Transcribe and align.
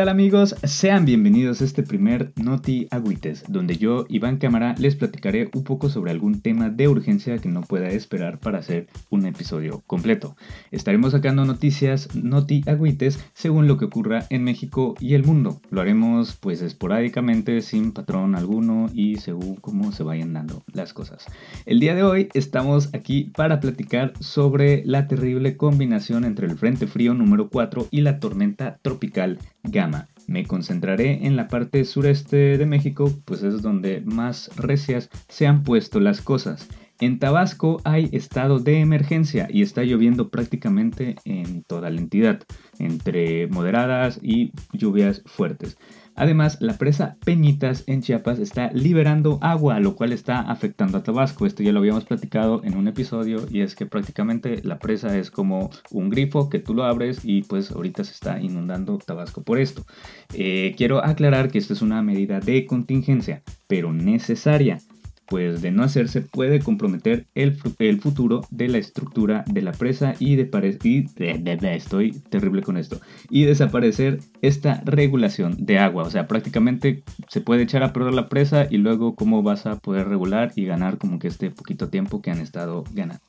¿Qué 0.00 0.06
tal 0.06 0.08
amigos? 0.08 0.56
Sean 0.64 1.04
bienvenidos 1.04 1.60
a 1.60 1.66
este 1.66 1.82
primer 1.82 2.32
Noti 2.36 2.88
Agüites, 2.90 3.44
donde 3.48 3.76
yo, 3.76 4.06
Iván 4.08 4.38
Cámara, 4.38 4.74
les 4.78 4.96
platicaré 4.96 5.50
un 5.52 5.62
poco 5.62 5.90
sobre 5.90 6.10
algún 6.10 6.40
tema 6.40 6.70
de 6.70 6.88
urgencia 6.88 7.36
que 7.36 7.50
no 7.50 7.60
pueda 7.60 7.90
esperar 7.90 8.38
para 8.38 8.60
hacer 8.60 8.86
un 9.10 9.26
episodio 9.26 9.82
completo. 9.86 10.36
Estaremos 10.70 11.12
sacando 11.12 11.44
noticias 11.44 12.14
Noti 12.14 12.62
Agüites 12.66 13.22
según 13.34 13.68
lo 13.68 13.76
que 13.76 13.84
ocurra 13.84 14.24
en 14.30 14.42
México 14.42 14.94
y 15.00 15.12
el 15.12 15.24
mundo. 15.24 15.60
Lo 15.68 15.82
haremos 15.82 16.34
pues 16.34 16.62
esporádicamente, 16.62 17.60
sin 17.60 17.92
patrón 17.92 18.34
alguno 18.34 18.88
y 18.94 19.16
según 19.16 19.56
cómo 19.56 19.92
se 19.92 20.02
vayan 20.02 20.32
dando 20.32 20.64
las 20.72 20.94
cosas. 20.94 21.26
El 21.66 21.78
día 21.78 21.94
de 21.94 22.04
hoy 22.04 22.30
estamos 22.32 22.88
aquí 22.94 23.24
para 23.36 23.60
platicar 23.60 24.14
sobre 24.18 24.82
la 24.86 25.08
terrible 25.08 25.58
combinación 25.58 26.24
entre 26.24 26.46
el 26.46 26.56
Frente 26.56 26.86
Frío 26.86 27.12
número 27.12 27.50
4 27.50 27.88
y 27.90 28.00
la 28.00 28.18
tormenta 28.18 28.78
tropical 28.80 29.38
Gama. 29.64 30.08
Me 30.26 30.44
concentraré 30.44 31.26
en 31.26 31.36
la 31.36 31.48
parte 31.48 31.84
sureste 31.84 32.56
de 32.58 32.66
México, 32.66 33.12
pues 33.24 33.42
es 33.42 33.62
donde 33.62 34.00
más 34.00 34.50
recias 34.56 35.10
se 35.28 35.46
han 35.46 35.64
puesto 35.64 36.00
las 36.00 36.20
cosas. 36.20 36.68
En 37.00 37.18
Tabasco 37.18 37.80
hay 37.84 38.10
estado 38.12 38.58
de 38.58 38.80
emergencia 38.80 39.48
y 39.50 39.62
está 39.62 39.82
lloviendo 39.82 40.28
prácticamente 40.28 41.16
en 41.24 41.64
toda 41.64 41.88
la 41.88 41.98
entidad, 41.98 42.42
entre 42.78 43.46
moderadas 43.46 44.20
y 44.22 44.52
lluvias 44.72 45.22
fuertes. 45.24 45.78
Además, 46.16 46.58
la 46.60 46.76
presa 46.76 47.16
Peñitas 47.24 47.84
en 47.86 48.02
Chiapas 48.02 48.38
está 48.38 48.70
liberando 48.72 49.38
agua, 49.40 49.80
lo 49.80 49.96
cual 49.96 50.12
está 50.12 50.40
afectando 50.40 50.98
a 50.98 51.02
Tabasco. 51.02 51.46
Esto 51.46 51.62
ya 51.62 51.72
lo 51.72 51.80
habíamos 51.80 52.04
platicado 52.04 52.62
en 52.64 52.76
un 52.76 52.88
episodio 52.88 53.46
y 53.50 53.60
es 53.60 53.74
que 53.74 53.86
prácticamente 53.86 54.60
la 54.62 54.78
presa 54.78 55.16
es 55.16 55.30
como 55.30 55.70
un 55.90 56.10
grifo 56.10 56.50
que 56.50 56.58
tú 56.58 56.74
lo 56.74 56.84
abres 56.84 57.20
y 57.24 57.42
pues 57.42 57.70
ahorita 57.70 58.04
se 58.04 58.12
está 58.12 58.40
inundando 58.40 58.98
Tabasco 58.98 59.42
por 59.42 59.58
esto. 59.58 59.86
Eh, 60.34 60.74
quiero 60.76 61.04
aclarar 61.04 61.50
que 61.50 61.58
esto 61.58 61.72
es 61.72 61.82
una 61.82 62.02
medida 62.02 62.40
de 62.40 62.66
contingencia, 62.66 63.42
pero 63.66 63.92
necesaria 63.92 64.78
pues 65.30 65.62
de 65.62 65.70
no 65.70 65.84
hacerse 65.84 66.22
puede 66.22 66.58
comprometer 66.58 67.26
el, 67.36 67.56
el 67.78 68.00
futuro 68.00 68.42
de 68.50 68.68
la 68.68 68.78
estructura 68.78 69.44
de 69.46 69.62
la 69.62 69.70
presa 69.70 70.14
y, 70.18 70.34
de, 70.34 70.78
y 70.82 71.02
de, 71.02 71.74
estoy 71.76 72.12
terrible 72.28 72.62
con 72.62 72.76
esto 72.76 73.00
y 73.30 73.44
desaparecer 73.44 74.18
esta 74.42 74.82
regulación 74.84 75.64
de 75.64 75.78
agua. 75.78 76.02
O 76.02 76.10
sea 76.10 76.26
prácticamente 76.26 77.04
se 77.28 77.40
puede 77.40 77.62
echar 77.62 77.84
a 77.84 77.92
perder 77.92 78.12
la 78.12 78.28
presa 78.28 78.66
y 78.68 78.78
luego 78.78 79.14
cómo 79.14 79.44
vas 79.44 79.66
a 79.66 79.76
poder 79.76 80.08
regular 80.08 80.52
y 80.56 80.64
ganar 80.64 80.98
como 80.98 81.20
que 81.20 81.28
este 81.28 81.50
poquito 81.50 81.88
tiempo 81.88 82.20
que 82.20 82.32
han 82.32 82.40
estado 82.40 82.82
ganando. 82.92 83.24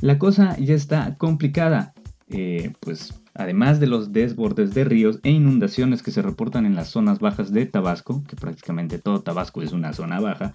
La 0.00 0.18
cosa 0.18 0.56
ya 0.58 0.74
está 0.74 1.16
complicada 1.18 1.92
eh, 2.30 2.72
pues 2.80 3.14
además 3.34 3.80
de 3.80 3.86
los 3.86 4.12
desbordes 4.12 4.74
de 4.74 4.84
ríos 4.84 5.20
e 5.22 5.30
inundaciones 5.30 6.02
que 6.02 6.10
se 6.10 6.22
reportan 6.22 6.66
en 6.66 6.74
las 6.74 6.88
zonas 6.88 7.20
bajas 7.20 7.52
de 7.52 7.66
Tabasco, 7.66 8.22
que 8.28 8.36
prácticamente 8.36 8.98
todo 8.98 9.20
Tabasco 9.20 9.62
es 9.62 9.72
una 9.72 9.92
zona 9.92 10.20
baja, 10.20 10.54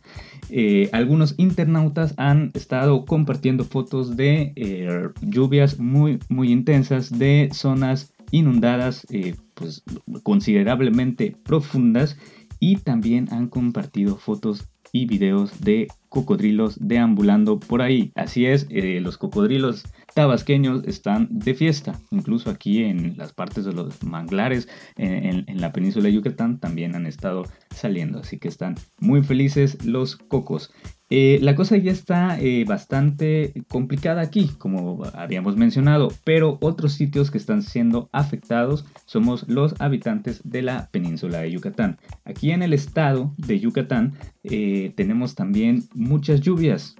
eh, 0.49 0.89
algunos 0.91 1.35
internautas 1.37 2.13
han 2.17 2.51
estado 2.53 3.05
compartiendo 3.05 3.63
fotos 3.63 4.17
de 4.17 4.53
eh, 4.55 5.09
lluvias 5.21 5.79
muy, 5.79 6.19
muy 6.29 6.51
intensas 6.51 7.17
de 7.17 7.49
zonas 7.53 8.13
inundadas 8.31 9.05
pues, 9.53 9.83
considerablemente 10.23 11.35
profundas 11.43 12.17
y 12.59 12.77
también 12.77 13.27
han 13.31 13.47
compartido 13.47 14.15
fotos 14.17 14.67
y 14.93 15.07
videos 15.07 15.59
de 15.59 15.87
cocodrilos 16.07 16.77
deambulando 16.79 17.59
por 17.59 17.81
ahí. 17.81 18.11
Así 18.15 18.45
es, 18.45 18.67
los 18.69 19.17
cocodrilos 19.17 19.83
tabasqueños 20.13 20.83
están 20.85 21.27
de 21.31 21.55
fiesta. 21.55 21.99
Incluso 22.11 22.51
aquí 22.51 22.83
en 22.83 23.17
las 23.17 23.33
partes 23.33 23.65
de 23.65 23.73
los 23.73 24.03
manglares, 24.03 24.69
en, 24.95 25.45
la 25.59 25.73
península 25.73 26.05
de 26.05 26.13
Yucatán, 26.13 26.59
también 26.59 26.95
han 26.95 27.07
estado 27.07 27.43
saliendo. 27.75 28.19
Así 28.19 28.37
que 28.37 28.47
están 28.47 28.75
muy 28.99 29.23
felices 29.23 29.83
los 29.83 30.15
cocos. 30.15 30.71
Eh, 31.15 31.37
la 31.43 31.53
cosa 31.53 31.77
ya 31.77 31.91
está 31.91 32.39
eh, 32.39 32.65
bastante 32.67 33.53
complicada 33.67 34.21
aquí, 34.21 34.49
como 34.57 35.03
habíamos 35.13 35.55
mencionado, 35.55 36.07
pero 36.23 36.57
otros 36.59 36.93
sitios 36.93 37.29
que 37.29 37.37
están 37.37 37.61
siendo 37.61 38.09
afectados 38.11 38.83
somos 39.05 39.47
los 39.47 39.79
habitantes 39.79 40.41
de 40.43 40.63
la 40.63 40.89
península 40.89 41.41
de 41.41 41.51
Yucatán. 41.51 41.99
Aquí 42.25 42.49
en 42.49 42.63
el 42.63 42.73
estado 42.73 43.31
de 43.37 43.59
Yucatán 43.59 44.15
eh, 44.43 44.91
tenemos 44.95 45.35
también 45.35 45.83
muchas 45.93 46.41
lluvias 46.41 46.95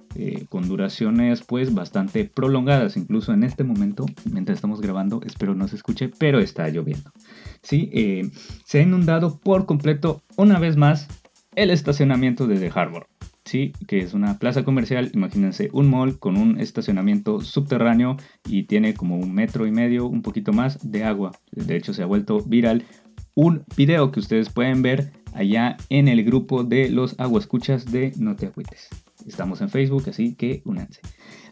con 0.48 0.68
duraciones 0.68 1.42
pues 1.42 1.74
bastante 1.74 2.24
prolongadas, 2.24 2.96
incluso 2.96 3.32
en 3.32 3.42
este 3.42 3.64
momento, 3.64 4.06
mientras 4.30 4.58
estamos 4.58 4.80
grabando, 4.80 5.20
espero 5.26 5.56
no 5.56 5.66
se 5.66 5.74
escuche, 5.74 6.08
pero 6.20 6.38
está 6.38 6.68
lloviendo. 6.68 7.10
Sí, 7.62 7.90
se 8.64 8.78
ha 8.78 8.82
inundado 8.82 9.40
por 9.40 9.66
completo 9.66 10.22
una 10.36 10.60
vez 10.60 10.76
más 10.76 11.08
el 11.56 11.70
estacionamiento 11.70 12.46
de 12.46 12.60
The 12.60 12.70
Harbor. 12.72 13.08
Sí, 13.44 13.72
que 13.86 13.98
es 13.98 14.14
una 14.14 14.38
plaza 14.38 14.64
comercial, 14.64 15.10
imagínense 15.12 15.68
un 15.72 15.90
mall 15.90 16.18
con 16.18 16.38
un 16.38 16.58
estacionamiento 16.58 17.40
subterráneo 17.40 18.16
y 18.48 18.62
tiene 18.62 18.94
como 18.94 19.18
un 19.18 19.34
metro 19.34 19.66
y 19.66 19.70
medio, 19.70 20.06
un 20.06 20.22
poquito 20.22 20.52
más 20.52 20.78
de 20.90 21.04
agua. 21.04 21.32
De 21.52 21.76
hecho 21.76 21.92
se 21.92 22.02
ha 22.02 22.06
vuelto 22.06 22.40
viral 22.40 22.84
un 23.34 23.64
video 23.76 24.10
que 24.12 24.20
ustedes 24.20 24.48
pueden 24.48 24.80
ver 24.82 25.12
allá 25.34 25.76
en 25.90 26.08
el 26.08 26.24
grupo 26.24 26.64
de 26.64 26.88
los 26.88 27.18
aguascuchas 27.18 27.90
de 27.90 28.12
No 28.16 28.36
te 28.36 28.46
agüites. 28.46 28.88
Estamos 29.26 29.60
en 29.60 29.68
Facebook, 29.68 30.04
así 30.08 30.34
que 30.34 30.62
únanse. 30.64 31.00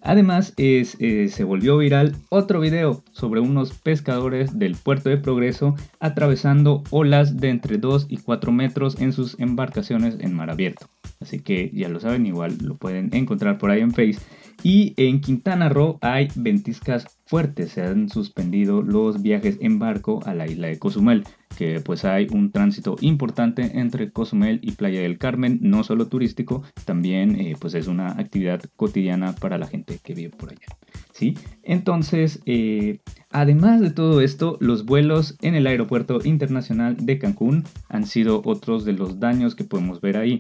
Además, 0.03 0.53
eh, 0.57 0.85
se 0.85 1.45
volvió 1.45 1.79
viral 1.79 2.17
otro 2.29 2.61
video 2.61 3.05
sobre 3.13 3.41
unos 3.41 3.73
pescadores 3.73 4.59
del 4.59 4.77
puerto 4.77 5.11
de 5.11 5.17
Progreso 5.17 5.75
atravesando 6.01 6.83
olas 6.91 7.37
de 7.37 7.51
entre 7.51 7.79
2 7.79 8.07
y 8.09 8.17
4 8.19 8.51
metros 8.53 9.01
en 9.01 9.13
sus 9.13 9.39
embarcaciones 9.39 10.17
en 10.21 10.35
mar 10.35 10.51
abierto. 10.51 10.89
Así 11.23 11.41
que 11.41 11.71
ya 11.73 11.89
lo 11.89 12.01
saben, 12.01 12.27
igual 12.27 12.59
lo 12.63 12.77
pueden 12.77 13.11
encontrar 13.13 13.59
por 13.59 13.71
ahí 13.71 13.81
en 13.81 13.93
Face. 13.93 14.19
Y 14.63 14.95
en 14.97 15.21
Quintana 15.21 15.69
Roo 15.69 15.99
hay 16.03 16.29
ventiscas 16.37 17.19
fuertes, 17.27 17.73
se 17.73 17.83
han 17.83 18.09
suspendido 18.09 18.83
los 18.83 19.23
viajes 19.23 19.59
en 19.61 19.79
barco 19.79 20.21
a 20.25 20.35
la 20.35 20.47
isla 20.47 20.69
de 20.69 20.79
Cozumel, 20.79 21.25
que 21.57 21.81
pues 21.81 22.05
hay 22.05 22.29
un 22.31 22.53
tránsito 22.53 22.97
importante 23.01 23.79
entre 23.79 24.13
Cozumel 24.13 24.61
y 24.63 24.73
Playa 24.73 25.01
del 25.01 25.19
Carmen, 25.19 25.59
no 25.63 25.83
solo 25.83 26.07
turístico, 26.07 26.63
también 26.85 27.41
eh, 27.41 27.57
pues 27.59 27.75
es 27.75 27.89
una 27.89 28.09
actividad 28.13 28.63
cotidiana 28.77 29.35
para 29.35 29.59
la 29.59 29.67
gente 29.67 29.99
que 30.03 30.15
vive 30.15 30.31
por 30.31 30.51
allá. 30.51 30.67
¿sí? 31.13 31.37
Entonces, 31.63 32.41
eh, 32.47 32.99
además 33.31 33.81
de 33.81 33.91
todo 33.91 34.21
esto, 34.21 34.59
los 34.61 34.85
vuelos 34.85 35.37
en 35.43 35.55
el 35.55 35.67
aeropuerto 35.67 36.19
internacional 36.23 36.97
de 36.99 37.19
Cancún 37.19 37.65
han 37.89 38.07
sido 38.07 38.43
otros 38.45 38.85
de 38.85 38.93
los 38.93 39.19
daños 39.19 39.55
que 39.55 39.65
podemos 39.65 40.01
ver 40.01 40.17
ahí. 40.17 40.39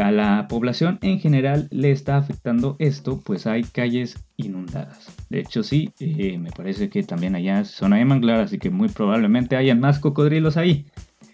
A 0.00 0.10
la 0.10 0.48
población 0.48 0.98
en 1.02 1.20
general 1.20 1.68
le 1.70 1.90
está 1.90 2.16
afectando 2.16 2.76
esto, 2.78 3.20
pues 3.24 3.46
hay 3.46 3.62
calles 3.62 4.24
inundadas. 4.36 5.14
De 5.30 5.40
hecho, 5.40 5.62
sí, 5.62 5.92
eh, 6.00 6.38
me 6.38 6.50
parece 6.50 6.88
que 6.88 7.02
también 7.02 7.36
allá 7.36 7.60
es 7.60 7.70
zona 7.70 7.96
de 7.96 8.04
manglar, 8.04 8.40
así 8.40 8.58
que 8.58 8.70
muy 8.70 8.88
probablemente 8.88 9.56
hayan 9.56 9.80
más 9.80 9.98
cocodrilos 9.98 10.56
ahí. 10.56 10.86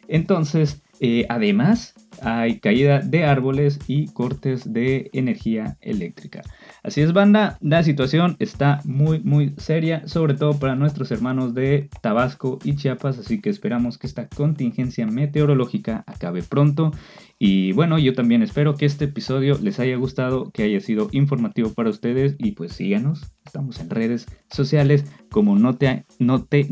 Entonces, 0.08 0.82
eh, 1.00 1.26
además, 1.28 1.94
hay 2.20 2.58
caída 2.60 3.00
de 3.00 3.24
árboles 3.24 3.78
y 3.86 4.06
cortes 4.08 4.72
de 4.72 5.10
energía 5.12 5.76
eléctrica. 5.80 6.42
Así 6.82 7.00
es, 7.00 7.12
banda, 7.12 7.58
la 7.60 7.84
situación 7.84 8.34
está 8.40 8.80
muy, 8.84 9.20
muy 9.20 9.54
seria, 9.56 10.08
sobre 10.08 10.34
todo 10.34 10.58
para 10.58 10.74
nuestros 10.74 11.12
hermanos 11.12 11.54
de 11.54 11.88
Tabasco 12.00 12.58
y 12.64 12.74
Chiapas, 12.74 13.20
así 13.20 13.40
que 13.40 13.50
esperamos 13.50 13.98
que 13.98 14.08
esta 14.08 14.28
contingencia 14.28 15.06
meteorológica 15.06 16.02
acabe 16.08 16.42
pronto. 16.42 16.90
Y 17.38 17.70
bueno, 17.72 18.00
yo 18.00 18.14
también 18.14 18.42
espero 18.42 18.74
que 18.74 18.86
este 18.86 19.04
episodio 19.04 19.56
les 19.62 19.78
haya 19.78 19.96
gustado, 19.96 20.50
que 20.50 20.64
haya 20.64 20.80
sido 20.80 21.08
informativo 21.12 21.72
para 21.72 21.90
ustedes 21.90 22.34
y 22.38 22.52
pues 22.52 22.72
síganos, 22.72 23.32
estamos 23.46 23.78
en 23.78 23.88
redes 23.88 24.26
sociales 24.50 25.04
como 25.30 25.56
no 25.56 25.76
te, 25.76 26.04
no 26.18 26.42
te, 26.42 26.66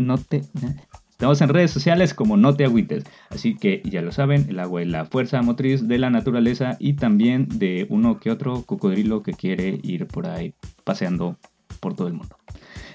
Estamos 1.20 1.42
en 1.42 1.50
redes 1.50 1.70
sociales 1.70 2.14
como 2.14 2.38
No 2.38 2.56
Te 2.56 2.64
Agüites. 2.64 3.04
Así 3.28 3.54
que 3.54 3.82
ya 3.84 4.00
lo 4.00 4.10
saben, 4.10 4.46
el 4.48 4.58
agua 4.58 4.80
es 4.80 4.88
la 4.88 5.04
fuerza 5.04 5.42
motriz 5.42 5.86
de 5.86 5.98
la 5.98 6.08
naturaleza 6.08 6.78
y 6.78 6.94
también 6.94 7.46
de 7.58 7.86
uno 7.90 8.18
que 8.18 8.30
otro 8.30 8.62
cocodrilo 8.62 9.22
que 9.22 9.34
quiere 9.34 9.80
ir 9.82 10.06
por 10.06 10.26
ahí 10.26 10.54
paseando 10.82 11.36
por 11.78 11.94
todo 11.94 12.08
el 12.08 12.14
mundo. 12.14 12.38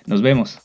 Nos 0.08 0.24
vemos. 0.24 0.65